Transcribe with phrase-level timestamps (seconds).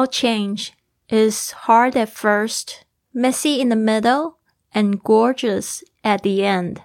[0.00, 0.72] All change
[1.10, 4.36] is hard at first, messy in the middle,
[4.74, 6.76] and gorgeous at the end.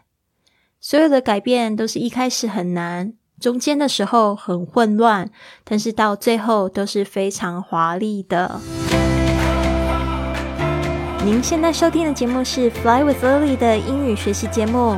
[0.81, 5.29] 所有的改变都是一开始很难，中间的时候很混乱，
[5.63, 8.59] 但是到最后都是非常华丽的。
[11.23, 14.97] 您现在收听的节目是《Fly with Lily》的英语学习节目。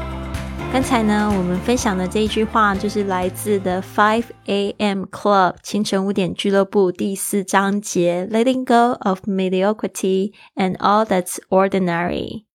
[0.71, 5.03] 刚才呢，我们分享的这一句话就是来自的 Five A.M.
[5.03, 12.45] Club 清晨五点俱乐部第四章节 Letting Go of Mediocrity and All That's Ordinary。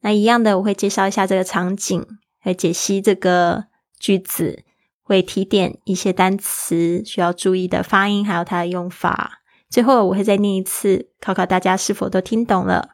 [0.00, 2.06] 那一样的，我会介绍一下这个场景，
[2.44, 3.64] 来解析这个
[3.98, 4.62] 句子，
[5.02, 9.42] 会提点一些单词需要注意的发音，还有它的用法。
[9.68, 12.90] 最后我会再念一次，考考大家是否都听懂了。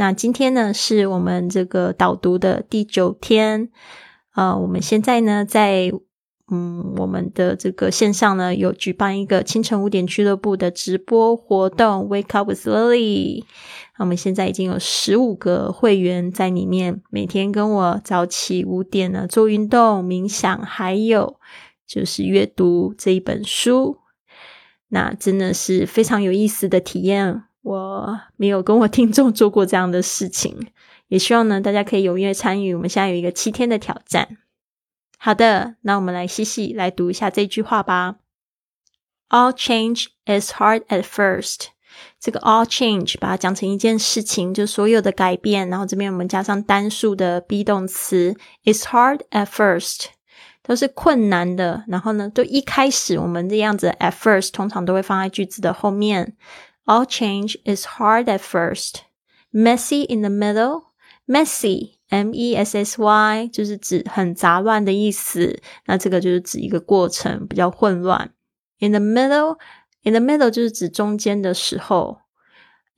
[0.00, 3.68] 那今天呢，是我们这个导读的第九天。
[4.34, 5.92] 呃，我们现在呢，在
[6.50, 13.44] 嗯，我们的这个线上呢，有举办一个清晨五点俱乐部的直播活动，Wake Up with Lily。
[13.98, 21.36] 我们现在已经有十五个会员在里面，每天跟我早起五点呢做运动、冥想，还有
[21.86, 23.98] 就是阅读这一本书。
[24.88, 27.42] 那真的是非常有意思的体验。
[27.62, 30.68] 我没有跟我听众做过这样的事情，
[31.08, 32.74] 也希望呢大家可以踊跃参与。
[32.74, 34.38] 我们现在有一个七天的挑战。
[35.18, 38.16] 好的，那我们来细细来读一下这句话吧。
[39.28, 41.66] All change is hard at first。
[42.18, 45.68] 这个 all change 把它讲成一件事情，就所有的改变。
[45.68, 50.06] 然后这边我们加上单数的 be 动词，is hard at first，
[50.62, 51.84] 都是困难的。
[51.88, 56.36] 然后呢，就一开始我们这样子 at first 通常都会放在句子的后面。
[56.89, 59.01] All change is hard at first,
[59.51, 60.81] messy in the middle.
[61.27, 65.59] Messy, M-E-S-S-Y，就是指很杂乱的意思。
[65.85, 68.31] 那这个就是指一个过程比较混乱。
[68.79, 69.57] In the middle,
[70.03, 72.19] in the middle 就是指中间的时候。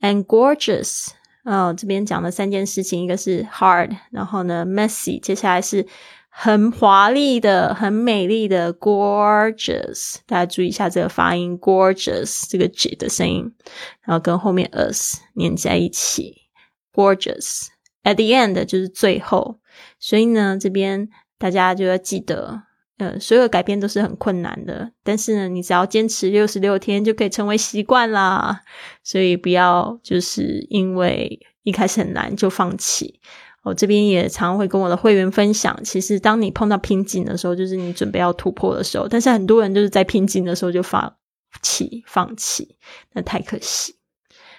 [0.00, 1.08] And gorgeous，
[1.44, 5.86] 哦，这边讲了三件事情，一个是 hard，然后呢 messy，接下来是。
[6.35, 13.53] 很华丽的、很美丽的，gorgeous，大家注意一下这个发音，gorgeous 这个 g 的声音，
[14.01, 16.47] 然后跟后面 us 连在一起
[16.91, 17.67] ，gorgeous。
[18.03, 19.59] At the end 就是最后，
[19.99, 21.07] 所以呢，这边
[21.37, 22.63] 大家就要记得，
[22.97, 28.61] 呃，所有改变都是很困难的，但是呢，你只要坚持六十六天就可以成为习惯啦。
[29.03, 33.21] 所以不要就是因为一开始很难就放弃。
[33.63, 39.07] 我这边也常会跟我的会员分享，其实当你碰到瓶颈的时候，就是你准备要突破的时候。
[39.07, 41.15] 但是很多人就是在瓶颈的时候就放
[41.61, 42.77] 弃，放弃，
[43.13, 43.95] 那太可惜。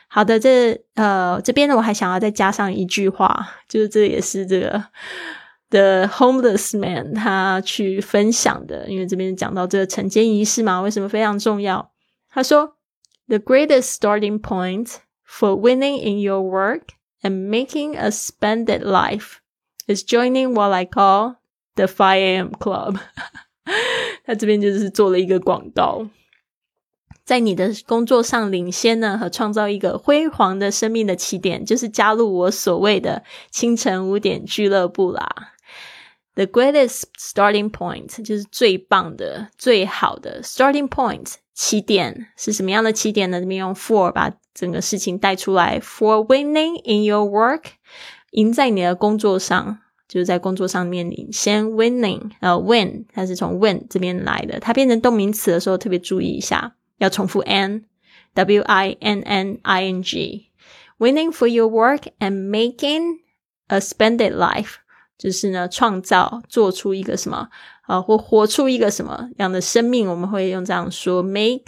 [0.09, 4.85] 好的，这呃这边呢，我还想要再加上一句话，就是这也是这个
[5.69, 11.91] 的 homeless man 他去分享的，因为这边讲到这个晨间仪式嘛，为什么非常重要？
[12.31, 12.77] 他说
[13.29, 14.95] ：“The greatest starting point
[15.29, 16.83] for winning in your work。”
[17.24, 19.42] and making a splendid life
[19.88, 21.38] is joining what I call
[21.76, 22.52] the Five A.M.
[22.52, 23.00] Club
[24.26, 26.08] 他这边就是做了一个广告，
[27.24, 35.54] 在你的工作上领先呢，和创造一个辉煌的生命的起点，就是加入我所谓的清晨五点俱乐部啦。
[36.36, 43.41] The greatest starting point 就是最棒的、最好的 starting point 起点是什么样的起点呢？
[43.41, 45.79] 这边用 for 把整个事情带出来。
[45.79, 47.63] For winning in your work，
[48.33, 49.79] 赢在你的工作上，
[50.09, 51.65] 就是在工作上面领先。
[51.67, 60.51] Winning，呃，win 它是从 win 这边来的，它变成动名词的时候特别注意一下，要重复 n，w i n n i n g。
[60.99, 63.21] Winning for your work and making
[63.69, 64.77] a splendid life。
[65.17, 67.49] 就是呢，创造做出一个什么
[67.87, 71.65] 啊，或活出一个什么样的生命，我们会用这样说：make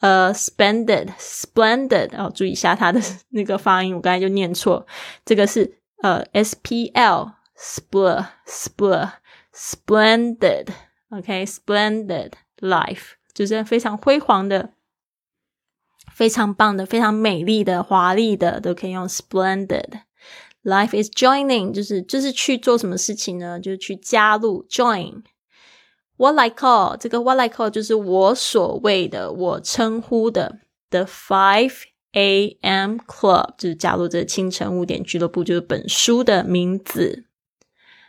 [0.00, 2.16] a splendid splendid。
[2.16, 4.86] 哦，注意一下它的 那个发音，我刚才就念错。
[5.24, 9.10] 这个是呃，s p l spl spl
[9.54, 10.68] splendid。
[11.10, 14.70] OK，splendid life 就是非常辉煌的、
[16.12, 20.00] 非常棒的、非常美丽的、华丽的，都可以用 splendid。
[20.62, 23.60] Life is joining，就是就是去做什么事情呢？
[23.60, 25.22] 就是去加入 join。
[26.17, 30.59] What I call 这个 What I call 就是我所谓的我称呼的
[30.89, 31.73] The Five
[32.13, 32.97] A.M.
[33.07, 37.25] Club，就是加入这清晨五点俱乐部，就是本书的名字。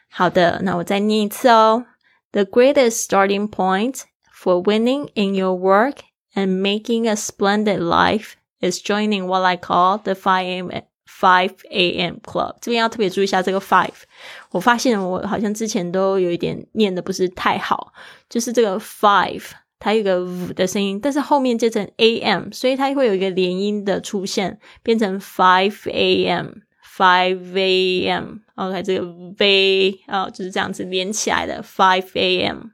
[0.08, 1.86] 好的，那我再念一次哦。
[2.32, 4.02] The greatest starting point
[4.34, 5.98] for winning in your work
[6.34, 10.82] and making a splendid life is joining what I call the 5 a.m.
[11.19, 12.17] Five a.m.
[12.23, 12.57] club。
[12.61, 14.03] 这边要特别注意一下这个 five。
[14.51, 17.91] 我发现我好像之前都有一点念的不是太好，
[18.29, 19.43] 就是这个 five。
[19.79, 28.39] 它有个 v 的声音，但是后面接成 a.m.，所以它会有一个连音的出现，变成 five a.m.，five a.m.
[28.55, 29.05] OK，这个
[29.37, 32.71] v 啊就是这样子连起来的 five a.m.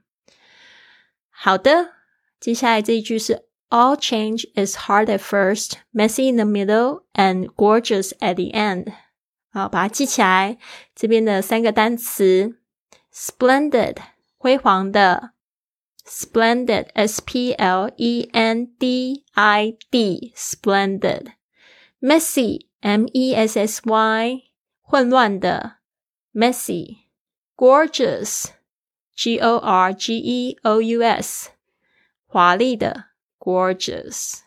[1.30, 1.90] 好的，
[2.40, 8.93] 接下来这一句是 All change is hard at first, messy in the middle, and gorgeous at the end。
[9.51, 10.57] 好，把它记起来。
[10.95, 12.59] 这边的三个单词：
[13.13, 13.97] splendid，
[14.37, 15.33] 辉煌的。
[16.05, 21.33] splendid, S P L E N D I D, splendid.
[22.01, 24.43] Messy, M E S S Y,
[24.81, 25.77] 混乱的
[26.33, 26.97] messy.
[27.55, 28.45] Gorgeous,
[29.15, 31.49] G O R G E O U S,
[32.25, 33.05] 华丽的
[33.44, 34.38] gorgeous。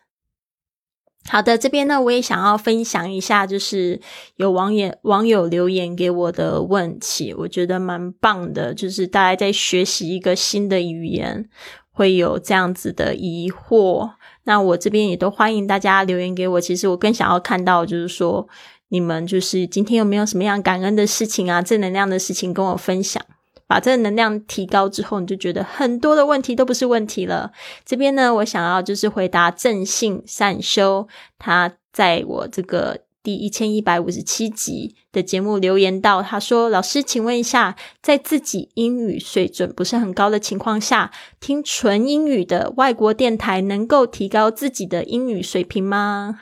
[1.30, 4.00] 好的，这边呢，我也想要分享一下，就是
[4.38, 8.74] 有网友网友留言给我的问题，我觉得蛮棒的。
[8.74, 11.50] 就是大家在学习一个新的语言，
[11.92, 14.12] 会有这样子的疑惑，
[14.46, 16.62] 那我这边也都欢迎大家留言给我。
[16.62, 18.48] 其实我更想要看到，就是说
[18.88, 23.22] 你们就是今天有没有什么样感恩的事情啊，正能量的事情跟我分享。
[23.68, 27.52] 把这个能量提高之后，你就觉得很多的问题都不是问题了。
[27.86, 41.12] 这边呢，我想要就是回答正信善修，他在我这个第一千一百五十七集的节目留言到，他说：“老师，请问一下，在自己英语水准不是很高的情况下，
[41.42, 46.40] 听纯英语的外国电台能够提高自己的英语水平吗？”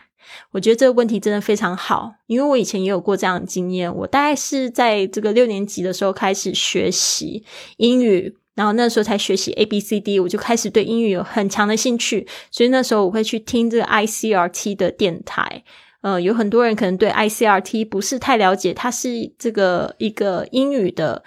[0.52, 3.94] 我觉得这个问题真的非常好，因为我以前也有过这样的经验。
[3.94, 7.44] 我大概是在这个六年级的时候开始学习
[7.78, 12.28] 英语，然后那时候才学习 A B C D，我就开始对英语有很强的兴趣。
[12.52, 15.64] 所以那时候我会去听这个 I C R T 的电台。
[16.02, 21.24] 呃，有很多人可能对 I C R T 不是太了解，它是这个一个英语的。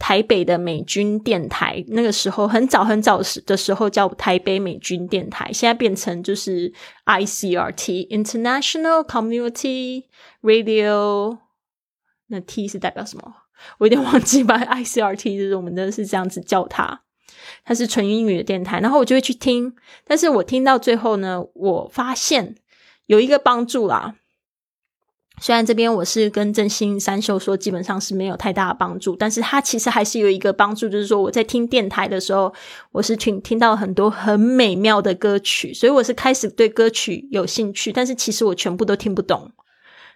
[0.00, 6.72] 台北的美军电台，那个时候很早很早时的时候叫台北美军电台，现在变成就是
[7.04, 10.04] ICRT International Community
[10.42, 11.38] Radio。
[12.28, 13.34] 那 T 是代表什么？
[13.78, 14.58] 我有点忘记吧。
[14.58, 17.02] ICRT 就是我们的是这样子叫它，
[17.64, 18.80] 它是纯英语的电台。
[18.80, 22.56] 然后我就会去听，但是我听到最后呢，我发现
[23.04, 24.14] 有一个帮助啦。
[25.40, 32.52] 虽然这边我是跟正兴三秀说，基本上是没有太大的帮助，但是他其实还是有一个帮助，就是说我在听电台的时候，
[32.92, 39.50] 我是听听到很多很美妙的歌曲，所以我是开始对歌曲有兴趣，但是其实我全部都听不懂，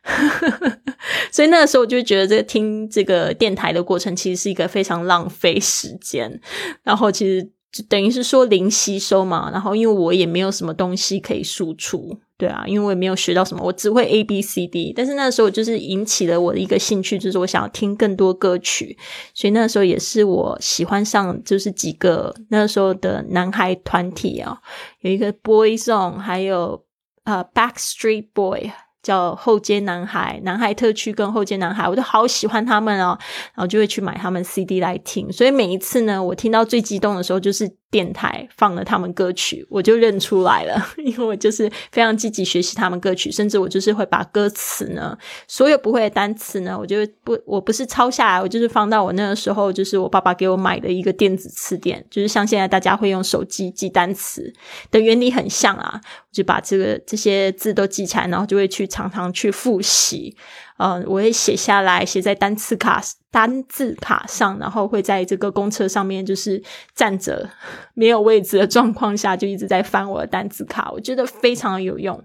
[1.33, 6.39] 所以那个时候我就觉得这个听这个电台的过程其实是一个非常浪费时间，
[6.83, 12.17] 然后其实就等于是说零吸收嘛，然后因为我也没有什么东西可以输出。
[12.37, 14.93] 对啊，因为我也没有学到什么，我只会 A B C D。
[14.95, 18.97] 但是那时候就是引起了我的一个兴趣，就是我想要听更多歌曲，
[19.35, 24.59] 所以那时候也是我喜欢上就是几个那时候的男孩团体啊，
[25.01, 26.85] 有一个 Boyzone，还有
[27.25, 28.71] 呃 Backstreet Boy。
[29.05, 33.17] 叫后街男孩、男孩特区跟后街男孩，我就好喜欢他们哦，
[33.55, 35.31] 然后就会去买他们 CD 来听。
[35.31, 54.53] 所以每一次呢，我听到最激动的时候，就是电台放了他们歌曲，我就认出来了， 因为我就是非常积极学习他们歌曲，甚至我就是会把歌词呢，所有不会的单词呢，我就不，我不是抄下来，我就是放到我那个时候就是我爸爸给我买的一个电子词典，就是像现在大家会用手机记单词
[54.91, 58.89] 的原理很像啊，我就把这个这些字都记起来，然后就会去。
[58.95, 60.37] 常常去复习，
[60.77, 63.01] 嗯，我会写下来，写在单词卡
[63.31, 66.61] 单字卡上，然后会在这个公车上面，就是
[66.97, 67.49] 站着
[67.95, 72.25] 没有位置的状况下，就一直在翻我的单字卡，我觉得非常有用。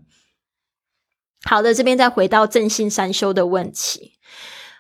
[1.45, 4.13] 好的，这边再回到正信三修的问题，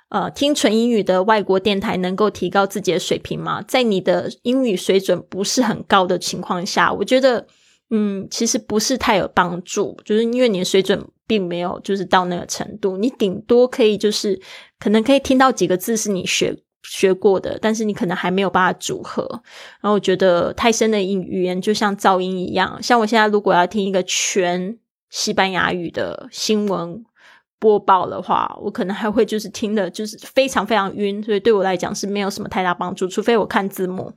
[0.09, 3.61] 呃，听纯英语的外国电台能够提高自己的水平吗？
[3.61, 7.45] 在你的英语水准不是很高的情况下，我觉得，
[7.91, 11.07] 嗯，其实不是太有帮助，就是因为你的水准。
[11.29, 14.41] 并没有，就是到那个程度，你顶多可以就是
[14.79, 19.29] 可能可以听到几个字是你学学过的，但是你可能还没有办法组合。
[19.79, 24.75] 然后我觉得太深的英语言就像噪音一样，像我现在如果要听一个全
[25.11, 27.05] 西班牙语的新闻
[27.59, 34.11] 播报的话，我可能还会就是听的就是非常非常晕，所以对我来讲是没有什么太大帮助，除非我看字幕。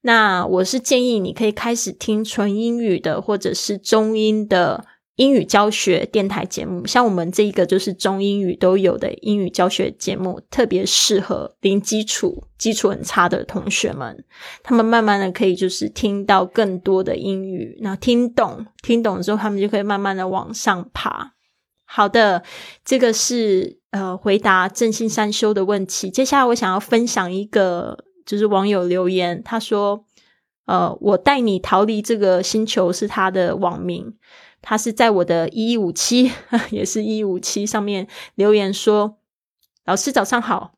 [0.00, 4.84] 那我是建议你可以开始听纯英语的或者是中英的。
[5.16, 14.24] 英语教学电台节目，像我们这一个就是中英语都有的英语教学节目，特别适合零基础、基础很差的同学们。
[14.62, 21.34] 他们慢慢的可以就是听到更多的英语，然后听懂，听懂之后，他们就可以慢慢的往上爬。
[21.84, 22.42] 好的，
[22.82, 26.08] 这个是呃回答正信三修的问题。
[26.08, 30.06] 接下来我想要分享一个，就是网友留言，他说
[30.64, 34.14] ：“呃，我带你逃离这个星球是他的网名。”
[34.62, 36.30] 他是在我的一一五七，
[36.70, 39.18] 也是一五七上面留言说
[39.86, 40.74] ：“老师早上好，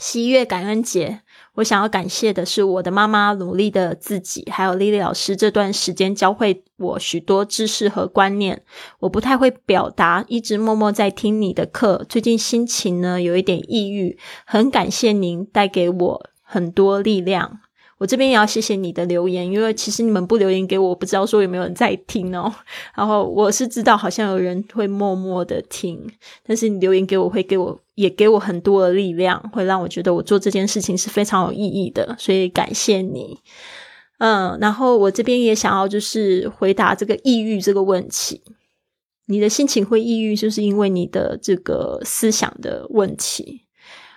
[0.00, 1.20] 十一月感恩节，
[1.54, 8.64] 我想要感谢的是我的妈妈努力的自己，还有丽丽老师这段时间教会我许多知识和观念。
[9.00, 12.04] 我不太会表达，一直默默在听你的课。
[12.08, 17.60] 最近心情呢有一点抑郁，很感谢您带给我很多力量。”
[18.02, 22.52] 我这边也要谢谢你的留言，因为其实你们不留言给我，我不知道说有没有人在听哦。
[22.96, 26.04] 然后我是知道好像有人会默默的听，
[26.44, 33.38] 但是你留言给我会给我也给我很多的力量，会让我觉得我做这件事情是非常有意义的，所以感谢你。
[34.18, 38.42] 嗯，然后我这边也想要就是回答这个抑郁这个问题，
[39.26, 43.60] 你的心情会抑郁，就是因为你的这个思想的问题。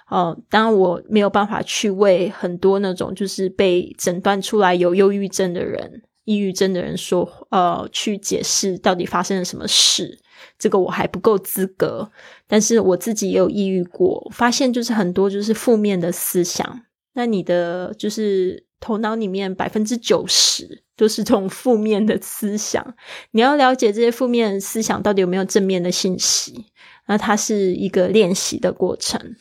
[0.08, 10.20] 哦，当然我没有办法去为很多那种就是被诊断出来有忧郁症的人、抑郁症的人说，呃，去解释到底发生了什么事，
[10.60, 12.12] 这个我还不够资格。
[12.48, 16.82] 但是我自己也有抑郁过，发现就是很多就是负面的思想。
[17.14, 22.96] 那你的就是头脑里面百分之九十都是这种负面的思想，
[23.32, 26.66] 你要了解这些负面思想到底有没有正面的信息，
[27.08, 29.36] 那它是一个练习的过程。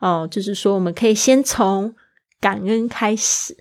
[0.00, 1.94] 哦，就是说，我们可以先从
[2.40, 3.54] 感恩开始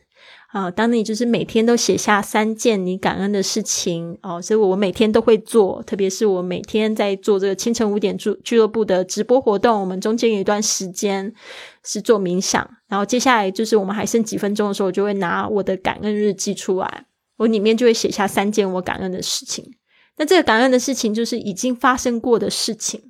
[0.47, 0.71] 啊。
[0.71, 11.33] 当你就是每天都写下三件你感恩的事情哦，所以我每天都会做，特别是我每天在做这个清晨五点俱俱乐部的直播活动，我们中间有一段时间
[11.83, 17.05] 是做冥想，然后接下来就是我们还剩几分钟的时候，我就会拿我的感恩日记出来，
[17.37, 19.75] 我里面就会写下三件我感恩的事情。
[20.15, 23.08] 那这个感恩的事情就是已经发生过的事情。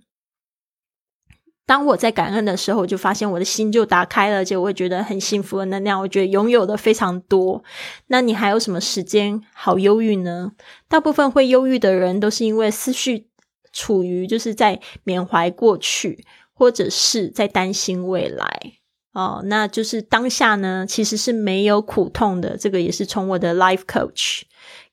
[1.69, 6.01] 当我在感恩的时候，我就发现我的心就打开了，而且我会觉得很幸福的能量。
[6.01, 7.63] 我觉得拥有的非常多。
[8.07, 10.53] 那你还有什么时间好忧郁呢？
[10.87, 13.27] 大部分会忧郁的人都是因为思绪
[13.71, 18.73] 处于就是在缅怀过去，或者是在担心未来。
[19.13, 22.57] 哦，那就是当下呢，其实是没有苦痛的。
[22.57, 24.41] 这个也是从我的 life coach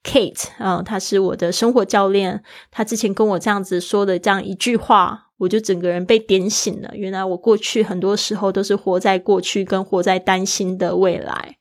[0.04, 5.25] Kate 啊，他是我的生活教练，他之前跟我这样子说的这样一句话。
[5.38, 6.90] 我就整个人被点醒了。
[6.94, 11.58] 原来我过去很多时候都是活在过去，跟活在担心的未来。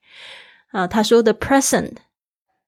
[0.67, 1.93] 啊，他说的 present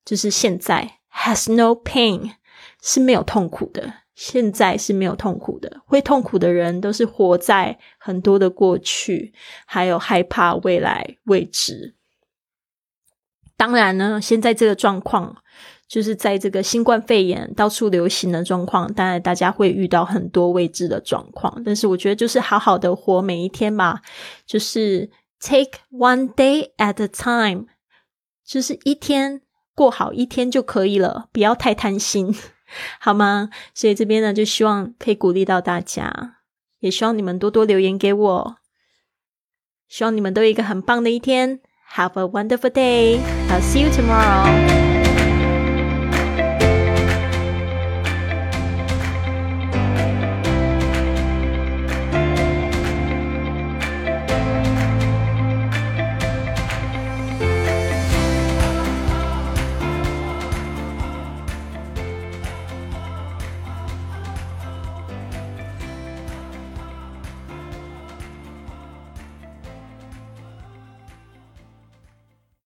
[0.04, 2.34] 就是现在，has no pain
[2.82, 5.82] 是没有痛苦的，现在是没有痛苦的。
[5.86, 9.34] 会痛苦的人都是活在很多的过去，
[9.66, 11.96] 还有害怕未来未知。
[13.56, 15.38] 当然呢，现在这个状况。
[15.88, 21.62] 就是在这个新冠肺炎到处流行的状况，当然大家会遇到很多未知的状况。
[21.66, 24.02] 但是我觉得就是好好的活每一天吧，
[24.46, 27.68] 就是 take one day at a time，
[28.46, 29.42] 就是一天
[29.74, 32.36] 过好一天就可以了，不要太贪心，
[33.00, 33.50] 好吗？
[33.74, 36.36] 所以这边呢，就希望可以鼓励到大家，
[36.80, 38.56] 也希望你们多多留言给我，
[39.88, 41.62] 希望你们都有一个很棒的一天。
[41.96, 43.22] Have a wonderful day.
[43.50, 44.87] I'll see you tomorrow.